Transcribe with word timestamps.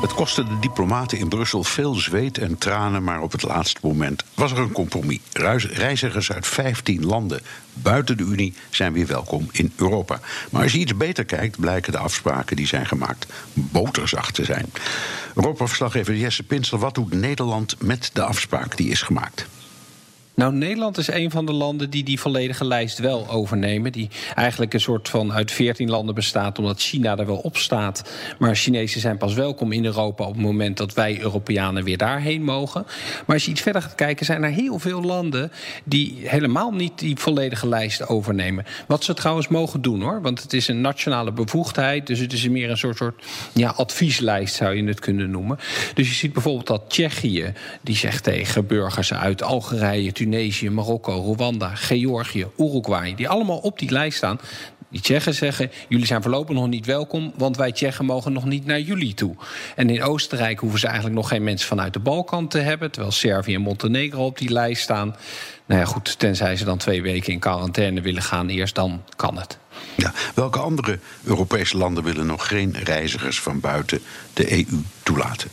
Het 0.00 0.14
kostte 0.14 0.44
de 0.44 0.58
diplomaten 0.58 1.18
in 1.18 1.28
Brussel 1.28 1.64
veel 1.64 1.94
zweet 1.94 2.38
en 2.38 2.58
tranen, 2.58 3.04
maar 3.04 3.20
op 3.22 3.32
het 3.32 3.42
laatste 3.42 3.80
moment 3.82 4.24
was 4.34 4.52
er 4.52 4.58
een 4.58 4.72
compromis. 4.72 5.18
Reizigers 5.72 6.32
uit 6.32 6.46
15 6.46 7.06
landen 7.06 7.40
buiten 7.72 8.16
de 8.16 8.22
Unie 8.22 8.54
zijn 8.70 8.92
weer 8.92 9.06
welkom 9.06 9.48
in 9.52 9.72
Europa. 9.76 10.20
Maar 10.50 10.62
als 10.62 10.72
je 10.72 10.78
iets 10.78 10.96
beter 10.96 11.24
kijkt, 11.24 11.60
blijken 11.60 11.92
de 11.92 11.98
afspraken 11.98 12.56
die 12.56 12.66
zijn 12.66 12.86
gemaakt 12.86 13.26
boterzacht 13.52 14.34
te 14.34 14.44
zijn. 14.44 14.72
Europa-verslaggever 15.34 16.16
Jesse 16.16 16.42
Pinsel, 16.42 16.78
wat 16.78 16.94
doet 16.94 17.14
Nederland 17.14 17.76
met 17.82 18.10
de 18.12 18.22
afspraak 18.22 18.76
die 18.76 18.90
is 18.90 19.02
gemaakt? 19.02 19.46
Nou, 20.36 20.54
Nederland 20.54 20.98
is 20.98 21.10
een 21.10 21.30
van 21.30 21.46
de 21.46 21.52
landen 21.52 21.90
die 21.90 22.04
die 22.04 22.20
volledige 22.20 22.64
lijst 22.64 22.98
wel 22.98 23.28
overnemen. 23.28 23.92
Die 23.92 24.08
eigenlijk 24.34 24.74
een 24.74 24.80
soort 24.80 25.08
van 25.08 25.32
uit 25.32 25.52
14 25.52 25.90
landen 25.90 26.14
bestaat, 26.14 26.58
omdat 26.58 26.80
China 26.80 27.16
er 27.16 27.26
wel 27.26 27.36
op 27.36 27.56
staat. 27.56 28.10
Maar 28.38 28.56
Chinezen 28.56 29.00
zijn 29.00 29.16
pas 29.16 29.34
welkom 29.34 29.72
in 29.72 29.84
Europa 29.84 30.24
op 30.24 30.34
het 30.34 30.42
moment 30.42 30.76
dat 30.76 30.94
wij 30.94 31.20
Europeanen 31.20 31.84
weer 31.84 31.96
daarheen 31.96 32.42
mogen. 32.42 32.82
Maar 33.26 33.34
als 33.36 33.44
je 33.44 33.50
iets 33.50 33.60
verder 33.60 33.82
gaat 33.82 33.94
kijken, 33.94 34.26
zijn 34.26 34.42
er 34.42 34.50
heel 34.50 34.78
veel 34.78 35.02
landen 35.02 35.52
die 35.84 36.18
helemaal 36.22 36.70
niet 36.70 36.98
die 36.98 37.16
volledige 37.16 37.68
lijst 37.68 38.08
overnemen. 38.08 38.64
Wat 38.86 39.04
ze 39.04 39.14
trouwens 39.14 39.48
mogen 39.48 39.82
doen 39.82 40.02
hoor, 40.02 40.22
want 40.22 40.42
het 40.42 40.52
is 40.52 40.68
een 40.68 40.80
nationale 40.80 41.32
bevoegdheid. 41.32 42.06
Dus 42.06 42.18
het 42.18 42.32
is 42.32 42.48
meer 42.48 42.70
een 42.70 42.78
soort, 42.78 42.96
soort 42.96 43.24
ja, 43.52 43.70
advieslijst 43.70 44.54
zou 44.54 44.74
je 44.74 44.84
het 44.84 45.00
kunnen 45.00 45.30
noemen. 45.30 45.58
Dus 45.94 46.08
je 46.08 46.14
ziet 46.14 46.32
bijvoorbeeld 46.32 46.66
dat 46.66 46.82
Tsjechië, 46.88 47.52
die 47.82 47.96
zegt 47.96 48.24
tegen 48.24 48.66
burgers 48.66 49.14
uit 49.14 49.42
Algerije, 49.42 50.12
Tunesië, 50.30 50.70
Marokko, 50.70 51.32
Rwanda, 51.32 51.74
Georgië, 51.74 52.46
Uruguay, 52.56 53.14
die 53.14 53.28
allemaal 53.28 53.58
op 53.58 53.78
die 53.78 53.90
lijst 53.90 54.16
staan. 54.16 54.40
Die 54.90 55.00
Tsjechen 55.00 55.34
zeggen: 55.34 55.70
jullie 55.88 56.06
zijn 56.06 56.22
voorlopig 56.22 56.54
nog 56.54 56.68
niet 56.68 56.86
welkom, 56.86 57.32
want 57.36 57.56
wij 57.56 57.72
Tsjechen 57.72 58.04
mogen 58.04 58.32
nog 58.32 58.44
niet 58.44 58.66
naar 58.66 58.80
jullie 58.80 59.14
toe. 59.14 59.34
En 59.76 59.90
in 59.90 60.02
Oostenrijk 60.02 60.60
hoeven 60.60 60.80
ze 60.80 60.86
eigenlijk 60.86 61.16
nog 61.16 61.28
geen 61.28 61.44
mensen 61.44 61.68
vanuit 61.68 61.92
de 61.92 61.98
Balkan 61.98 62.48
te 62.48 62.58
hebben, 62.58 62.90
terwijl 62.90 63.12
Servië 63.12 63.54
en 63.54 63.60
Montenegro 63.60 64.24
op 64.24 64.38
die 64.38 64.50
lijst 64.50 64.82
staan. 64.82 65.16
Nou 65.66 65.80
ja, 65.80 65.86
goed, 65.86 66.18
tenzij 66.18 66.56
ze 66.56 66.64
dan 66.64 66.78
twee 66.78 67.02
weken 67.02 67.32
in 67.32 67.38
quarantaine 67.38 68.00
willen 68.00 68.22
gaan, 68.22 68.48
eerst 68.48 68.74
dan 68.74 69.02
kan 69.16 69.38
het. 69.38 69.58
Ja, 69.96 70.12
welke 70.34 70.58
andere 70.58 70.98
Europese 71.24 71.76
landen 71.76 72.04
willen 72.04 72.26
nog 72.26 72.48
geen 72.48 72.76
reizigers 72.84 73.40
van 73.40 73.60
buiten 73.60 74.00
de 74.32 74.52
EU 74.52 74.82
toelaten? 75.02 75.50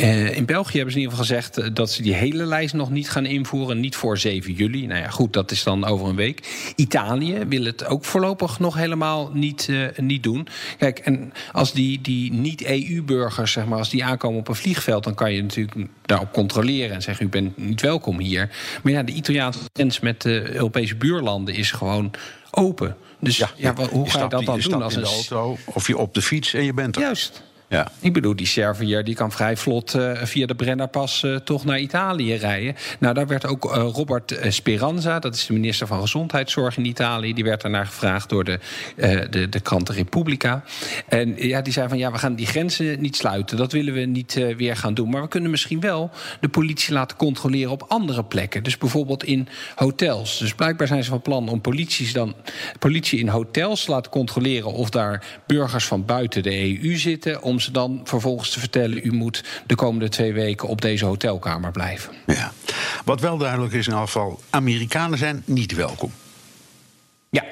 Uh, 0.00 0.36
in 0.36 0.44
België 0.44 0.76
hebben 0.76 0.92
ze 0.92 0.98
in 0.98 1.04
ieder 1.04 1.18
geval 1.18 1.36
gezegd 1.36 1.58
uh, 1.58 1.74
dat 1.74 1.90
ze 1.90 2.02
die 2.02 2.14
hele 2.14 2.44
lijst 2.44 2.74
nog 2.74 2.90
niet 2.90 3.10
gaan 3.10 3.26
invoeren. 3.26 3.80
Niet 3.80 3.96
voor 3.96 4.18
7 4.18 4.52
juli. 4.52 4.86
Nou 4.86 5.00
ja, 5.00 5.08
goed, 5.08 5.32
dat 5.32 5.50
is 5.50 5.62
dan 5.62 5.84
over 5.84 6.08
een 6.08 6.16
week. 6.16 6.72
Italië 6.76 7.44
wil 7.48 7.64
het 7.64 7.86
ook 7.86 8.04
voorlopig 8.04 8.58
nog 8.58 8.74
helemaal 8.74 9.30
niet, 9.32 9.66
uh, 9.70 9.88
niet 9.96 10.22
doen. 10.22 10.48
Kijk, 10.78 10.98
en 10.98 11.32
als 11.52 11.72
die, 11.72 12.00
die 12.00 12.32
niet-EU-burgers, 12.32 13.52
zeg 13.52 13.66
maar, 13.66 13.78
als 13.78 13.90
die 13.90 14.04
aankomen 14.04 14.38
op 14.38 14.48
een 14.48 14.54
vliegveld, 14.54 15.04
dan 15.04 15.14
kan 15.14 15.32
je 15.32 15.42
natuurlijk 15.42 15.88
daarop 16.02 16.32
controleren 16.32 16.94
en 16.94 17.02
zeggen: 17.02 17.26
U 17.26 17.28
bent 17.28 17.56
niet 17.56 17.80
welkom 17.80 18.18
hier. 18.18 18.50
Maar 18.82 18.92
ja, 18.92 19.02
de 19.02 19.12
Italiaanse 19.12 19.60
grens 19.72 20.00
met 20.00 20.22
de 20.22 20.54
Europese 20.54 20.96
buurlanden 20.96 21.54
is 21.54 21.70
gewoon 21.70 22.10
open. 22.50 22.96
Dus 23.20 23.36
ja, 23.36 23.50
ja 23.56 23.74
hoe 23.74 24.04
je 24.04 24.10
ga 24.10 24.22
je 24.22 24.28
dat 24.28 24.44
dan 24.44 24.56
je 24.56 24.68
doen 24.68 24.82
als 24.82 24.94
in 24.94 25.00
de 25.00 25.06
auto 25.06 25.58
of 25.64 25.86
je 25.86 25.98
op 25.98 26.14
de 26.14 26.22
fiets 26.22 26.54
en 26.54 26.64
je 26.64 26.74
bent 26.74 26.96
er. 26.96 27.02
Juist. 27.02 27.48
Ja. 27.70 27.90
Ik 28.00 28.12
bedoel, 28.12 28.36
die 28.36 28.46
Serviër 28.46 29.04
die 29.04 29.14
kan 29.14 29.32
vrij 29.32 29.56
vlot 29.56 29.94
eh, 29.94 30.22
via 30.22 30.46
de 30.46 30.54
Brennerpas 30.54 31.22
eh, 31.22 31.36
toch 31.36 31.64
naar 31.64 31.78
Italië 31.78 32.34
rijden. 32.34 32.76
Nou, 32.98 33.14
daar 33.14 33.26
werd 33.26 33.46
ook 33.46 33.74
eh, 33.74 33.88
Robert 33.92 34.38
Speranza, 34.48 35.18
dat 35.18 35.34
is 35.34 35.46
de 35.46 35.52
minister 35.52 35.86
van 35.86 36.00
Gezondheidszorg 36.00 36.76
in 36.76 36.84
Italië, 36.84 37.34
die 37.34 37.44
werd 37.44 37.60
daarnaar 37.60 37.86
gevraagd 37.86 38.28
door 38.28 38.44
de, 38.44 38.58
de, 39.30 39.48
de 39.48 39.60
krant 39.60 39.88
Repubblica. 39.88 40.64
En 41.08 41.34
ja, 41.36 41.62
die 41.62 41.72
zei 41.72 41.88
van 41.88 41.98
ja, 41.98 42.12
we 42.12 42.18
gaan 42.18 42.34
die 42.34 42.46
grenzen 42.46 43.00
niet 43.00 43.16
sluiten. 43.16 43.56
Dat 43.56 43.72
willen 43.72 43.94
we 43.94 44.00
niet 44.00 44.34
weer 44.56 44.76
gaan 44.76 44.94
doen. 44.94 45.10
Maar 45.10 45.22
we 45.22 45.28
kunnen 45.28 45.50
misschien 45.50 45.80
wel 45.80 46.10
de 46.40 46.48
politie 46.48 46.92
laten 46.92 47.16
controleren 47.16 47.70
op 47.70 47.84
andere 47.88 48.24
plekken. 48.24 48.62
Dus 48.62 48.78
bijvoorbeeld 48.78 49.24
in 49.24 49.48
hotels. 49.74 50.38
Dus 50.38 50.54
blijkbaar 50.54 50.86
zijn 50.86 51.04
ze 51.04 51.10
van 51.10 51.22
plan 51.22 51.48
om 51.48 51.60
polities 51.60 52.12
dan, 52.12 52.34
politie 52.78 53.18
in 53.18 53.28
hotels 53.28 53.84
te 53.84 53.90
laten 53.90 54.10
controleren 54.10 54.72
of 54.72 54.90
daar 54.90 55.40
burgers 55.46 55.86
van 55.86 56.04
buiten 56.04 56.42
de 56.42 56.82
EU 56.82 56.96
zitten. 56.96 57.42
Om 57.42 57.59
ze 57.60 57.70
dan 57.70 58.00
vervolgens 58.04 58.50
te 58.50 58.58
vertellen: 58.58 59.06
u 59.06 59.12
moet 59.12 59.44
de 59.66 59.74
komende 59.74 60.08
twee 60.08 60.32
weken 60.32 60.68
op 60.68 60.80
deze 60.80 61.04
hotelkamer 61.04 61.70
blijven. 61.70 62.12
Ja. 62.26 62.52
Wat 63.04 63.20
wel 63.20 63.38
duidelijk 63.38 63.72
is 63.72 63.86
in 63.86 63.92
geval, 64.06 64.40
Amerikanen 64.50 65.18
zijn 65.18 65.42
niet 65.44 65.74
welkom. 65.74 66.12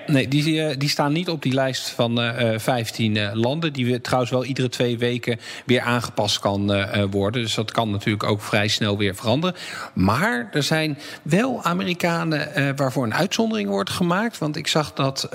Nee, 0.09 0.29
die, 0.29 0.63
eh, 0.63 0.79
die 0.79 0.89
staan 0.89 1.13
niet 1.13 1.29
op 1.29 1.43
die 1.43 1.53
lijst 1.53 1.89
van 1.89 2.21
eh, 2.21 2.55
eh, 2.55 2.61
15 2.61 3.17
eh, 3.17 3.31
landen. 3.33 3.73
Die 3.73 3.87
we 3.87 4.01
trouwens 4.01 4.31
wel 4.31 4.45
iedere 4.45 4.69
twee 4.69 4.99
weken 4.99 5.41
weer 5.67 5.81
aangepast 5.81 6.39
kan 6.39 6.87
worden. 7.11 7.43
Dus 7.43 7.55
dat 7.55 7.71
kan 7.71 7.91
natuurlijk 7.91 8.25
ook 8.25 8.43
vrij 8.43 8.69
snel 8.69 8.99
weer 8.99 9.15
veranderen. 9.15 9.57
Maar 9.95 10.49
er 10.53 10.63
zijn 10.63 10.99
wel 11.23 11.63
Amerikanen 11.63 12.77
waarvoor 12.77 13.05
een 13.05 13.15
uitzondering 13.15 13.69
wordt 13.69 13.91
gemaakt. 13.91 14.39
Want 14.39 14.57
ik 14.57 14.67
zag 14.67 14.93
dat 14.93 15.29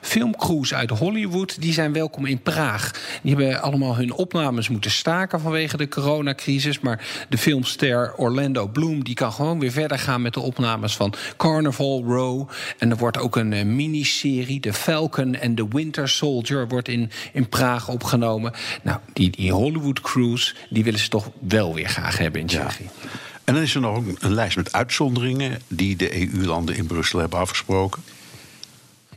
filmcrews 0.00 0.74
uit 0.74 0.90
Hollywood, 0.90 1.60
die 1.60 1.72
zijn 1.72 1.92
welkom 1.92 2.26
in 2.26 2.42
Praag. 2.42 2.90
Die 3.22 3.36
hebben 3.36 3.62
allemaal 3.62 3.96
hun 3.96 4.12
opnames 4.12 4.68
moeten 4.68 4.90
staken 4.90 5.40
vanwege 5.40 5.76
de 5.76 5.88
coronacrisis. 5.88 6.80
Maar 6.80 7.06
de 7.28 7.38
filmster 7.38 8.14
Orlando 8.16 8.66
Bloom, 8.66 9.04
die 9.04 9.14
kan 9.14 9.32
gewoon 9.32 9.58
weer 9.58 9.72
verder 9.72 9.98
gaan 9.98 10.22
met 10.22 10.34
de 10.34 10.40
opnames 10.40 10.96
van 10.96 11.14
Carnival 11.36 12.04
Row. 12.06 12.48
En 12.78 12.90
er 12.90 12.96
wordt 12.96 13.18
ook 13.18 13.36
een 13.36 13.52
eh, 13.52 13.64
miniserie, 14.10 14.60
The 14.60 14.72
Falcon 14.72 15.40
and 15.40 15.56
the 15.56 15.68
Winter 15.68 16.08
Soldier, 16.08 16.68
wordt 16.68 16.88
in, 16.88 17.10
in 17.32 17.48
Praag 17.48 17.88
opgenomen. 17.88 18.52
Nou, 18.82 18.98
die, 19.12 19.30
die 19.30 19.52
Hollywood 19.52 20.00
crews, 20.00 20.54
die 20.70 20.84
willen 20.84 21.00
ze 21.00 21.08
toch 21.08 21.30
wel 21.38 21.74
weer 21.74 21.88
graag 21.88 22.18
hebben 22.18 22.40
in 22.40 22.46
Tsjechië. 22.46 22.88
En 23.44 23.54
dan 23.54 23.62
is 23.62 23.74
er 23.74 23.80
nog 23.80 24.02
een 24.18 24.34
lijst 24.34 24.56
met 24.56 24.72
uitzonderingen 24.72 25.60
die 25.68 25.96
de 25.96 26.32
EU-landen 26.32 26.76
in 26.76 26.86
Brussel 26.86 27.18
hebben 27.18 27.38
afgesproken. 27.38 28.02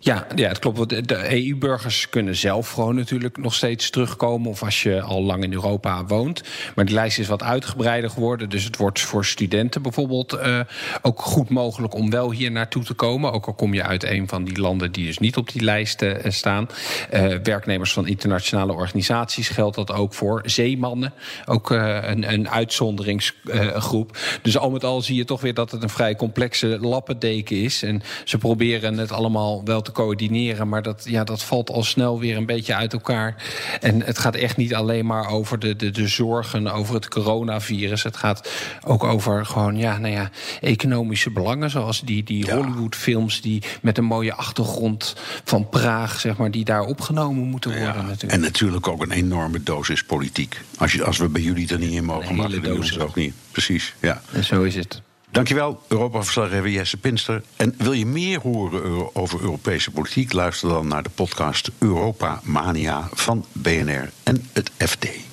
Ja, 0.04 0.28
ja, 0.36 0.48
het 0.48 0.60
klopt. 0.60 1.08
De, 1.08 1.44
EU-burgers 1.44 2.10
kunnen 2.10 2.36
zelf 2.36 2.72
gewoon 2.72 2.96
natuurlijk 2.96 3.38
nog 3.38 3.54
steeds 3.54 3.90
terugkomen. 3.90 4.50
Of 4.50 4.64
als 4.64 4.84
je 4.84 5.02
al 5.02 5.24
lang 5.24 5.44
in 5.44 5.54
Europa 5.54 6.06
woont. 6.06 6.44
Maar 6.76 6.86
die 6.86 6.94
lijst 6.94 7.20
is 7.20 7.28
wat 7.28 7.44
uitgebreider 7.44 8.10
geworden. 8.10 8.50
Dus 8.50 8.64
het 8.64 8.78
wordt 8.78 9.00
voor 9.00 9.26
studenten 9.26 9.82
bijvoorbeeld 9.82 10.34
eh, 10.34 10.60
ook 11.02 11.22
goed 11.22 11.50
mogelijk 11.50 11.94
om 11.94 12.10
wel 12.10 12.32
hier 12.32 12.52
naartoe 12.52 12.84
te 12.84 12.94
komen. 12.94 13.32
Ook 13.32 13.46
al 13.46 13.54
kom 13.54 13.74
je 13.74 13.84
uit 13.84 14.04
een 14.04 14.28
van 14.28 14.44
die 14.44 14.60
landen 14.60 14.92
die 14.92 15.06
dus 15.06 15.18
niet 15.18 15.38
op 15.38 15.52
die 15.52 15.62
lijst 15.62 16.02
eh, 16.02 16.32
staan. 16.32 16.68
Eh, 17.10 17.36
werknemers 17.44 17.94
van 17.94 18.08
internationale 18.08 18.74
organisaties 18.74 19.50
geldt 19.50 19.76
dat 19.76 19.92
ook 19.92 20.14
voor. 20.14 20.42
Zeemannen, 20.46 21.14
ook 21.46 21.70
een, 21.70 22.34
een 22.34 22.50
uitzonderingsgroep. 22.50 24.18
dus 24.42 24.58
al 24.58 24.72
met 24.72 24.84
al 24.84 25.02
zie 25.02 25.16
je 25.16 25.26
toch 25.26 25.42
weer 25.42 25.54
dat 25.54 25.72
het 25.72 25.84
een 25.84 25.90
vrij 25.90 26.16
complexe 26.16 26.78
lappendeken 26.82 27.64
is. 27.64 27.84
En 27.84 28.02
ze 28.24 28.38
proberen 28.38 28.98
het 28.98 29.12
allemaal 29.12 29.64
wel 29.64 29.82
te 29.82 29.92
coördineren. 29.94 30.70
Maar 30.70 30.82
dat, 30.82 31.04
ja, 31.08 31.24
dat 31.24 31.44
valt 31.44 31.70
al 31.70 31.84
snel 31.84 32.20
weer 32.20 32.38
een 32.38 32.46
beetje 32.46 32.76
uit 32.76 32.94
elkaar. 32.94 33.36
En 33.82 34.02
het 34.02 34.18
gaat 34.18 34.36
echt 34.36 34.58
niet 34.58 34.76
alleen 34.76 35.06
maar 35.06 35.30
over 35.30 35.60
de, 35.60 35.76
de, 35.76 35.92
de 35.92 36.08
zorgen 36.08 36.68
over 36.68 36.94
het 36.96 37.08
coronavirus. 37.08 38.04
Het 38.04 38.18
gaat 38.18 38.50
ook 38.86 39.04
over 39.04 39.46
gewoon, 39.46 39.78
ja, 39.78 39.98
nou 39.98 40.14
ja, 40.14 40.30
economische 40.62 41.32
belangen. 41.32 41.70
Zoals 41.70 42.02
die, 42.02 42.24
die 42.24 42.52
Hollywood-films 42.52 43.42
die 43.42 43.64
met 43.82 43.98
een 43.98 44.04
mooie 44.04 44.34
achtergrond 44.34 45.16
van 45.44 45.70
Praag, 45.70 46.20
zeg 46.20 46.38
maar, 46.38 46.52
die 46.52 46.66
daar 46.66 46.84
opgenomen 46.86 47.44
moeten 47.44 47.72
worden. 47.72 48.06
natuurlijk. 48.06 48.32
En 48.32 48.40
natuurlijk 48.40 48.88
ook 48.88 49.02
een 49.02 49.12
enorme 49.12 49.64
dosis 49.64 50.04
politiek. 50.04 50.62
Als, 50.78 50.94
je, 50.94 51.04
als 51.04 51.18
we 51.18 51.28
bij 51.30 51.42
jullie 51.42 51.70
er 51.70 51.80
niet 51.80 51.92
in 51.92 52.06
mogen, 52.06 52.50
we 52.50 52.60
bij 52.60 52.72
ons 52.72 52.80
dosis. 52.80 53.00
ook 53.00 53.16
niet. 53.16 53.34
Precies, 53.52 53.94
ja. 54.00 54.22
En 54.32 54.44
zo 54.44 54.64
is 54.64 54.76
het. 54.76 55.02
Dankjewel, 55.34 55.82
Europa-verslaggever 55.88 56.70
Jesse 56.70 56.98
Pinster. 56.98 57.44
En 57.56 57.76
wil 57.78 57.92
je 57.92 58.06
meer 58.06 58.40
horen 58.40 59.16
over 59.16 59.42
Europese 59.42 59.92
politiek? 59.92 60.34
Luister 60.34 60.70
dan 60.70 60.88
naar 60.88 61.04
de 61.04 61.10
podcast 61.10 61.72
Europa 61.78 62.40
Mania 62.44 63.08
van 63.12 63.46
BNR 63.52 64.10
en 64.24 64.50
het 64.52 64.72
FD. 64.78 65.33